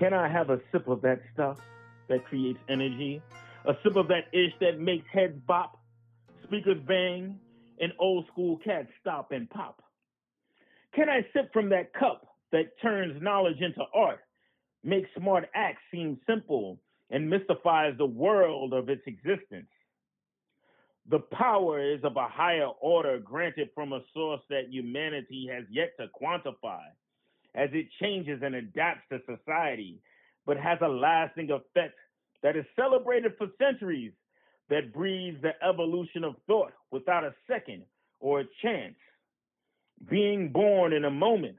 [0.00, 1.58] Can I have a sip of that stuff
[2.08, 3.20] that creates energy?
[3.66, 5.78] A sip of that ish that makes heads bop,
[6.42, 7.38] speakers bang,
[7.78, 9.82] and old school cats stop and pop?
[10.94, 14.20] Can I sip from that cup that turns knowledge into art,
[14.82, 19.68] makes smart acts seem simple, and mystifies the world of its existence?
[21.10, 25.90] The power is of a higher order granted from a source that humanity has yet
[25.98, 26.84] to quantify
[27.54, 30.00] as it changes and adapts to society,
[30.46, 31.94] but has a lasting effect
[32.42, 34.12] that is celebrated for centuries,
[34.68, 37.82] that breeds the evolution of thought without a second
[38.20, 38.94] or a chance,
[40.08, 41.56] being born in a moment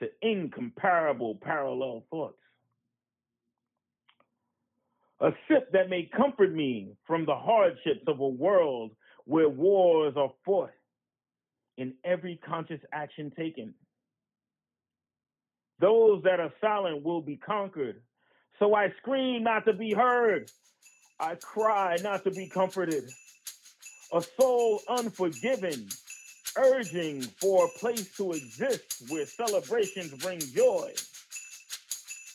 [0.00, 2.38] to incomparable parallel thoughts.
[5.20, 8.90] A sip that may comfort me from the hardships of a world
[9.24, 10.72] where wars are fought
[11.78, 13.74] in every conscious action taken
[15.80, 18.00] those that are silent will be conquered.
[18.58, 20.50] So I scream not to be heard.
[21.20, 23.04] I cry not to be comforted.
[24.12, 25.88] A soul unforgiven,
[26.56, 30.92] urging for a place to exist where celebrations bring joy.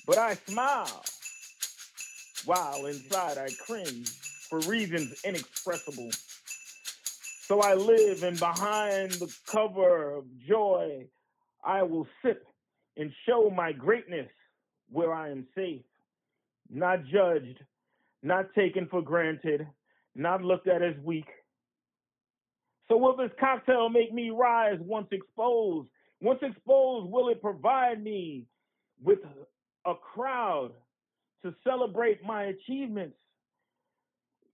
[0.05, 1.03] But I smile
[2.45, 4.09] while inside I cringe
[4.49, 6.09] for reasons inexpressible.
[7.45, 11.07] So I live, and behind the cover of joy,
[11.63, 12.45] I will sip
[12.97, 14.27] and show my greatness
[14.89, 15.81] where I am safe,
[16.69, 17.59] not judged,
[18.23, 19.67] not taken for granted,
[20.15, 21.27] not looked at as weak.
[22.87, 25.87] So, will this cocktail make me rise once exposed?
[26.19, 28.45] Once exposed, will it provide me
[29.01, 29.19] with
[29.85, 30.71] a crowd
[31.43, 33.15] to celebrate my achievements?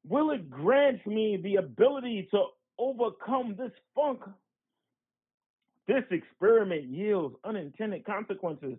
[0.07, 2.44] Will it grant me the ability to
[2.79, 4.22] overcome this funk
[5.88, 8.78] this experiment yields unintended consequences.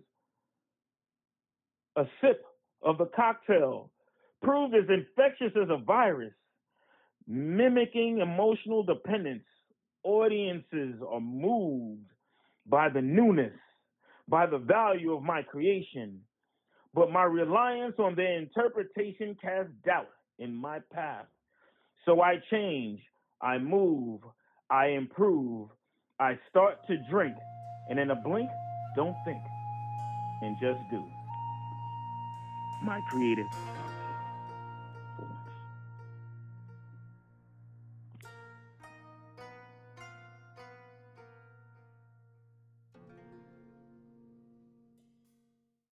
[1.95, 2.45] A sip
[2.83, 3.91] of the cocktail
[4.43, 6.33] proved as infectious as a virus,
[7.27, 9.43] mimicking emotional dependence.
[10.03, 12.05] Audiences are moved
[12.67, 13.53] by the newness,
[14.27, 16.21] by the value of my creation.
[16.93, 21.25] But my reliance on their interpretation casts doubt in my path.
[22.05, 23.01] So I change,
[23.41, 24.21] I move,
[24.69, 25.69] I improve,
[26.21, 27.37] I start to drink,
[27.89, 28.49] and in a blink,
[28.93, 29.41] don't think,
[30.41, 31.01] and just do.
[32.83, 33.45] My creative.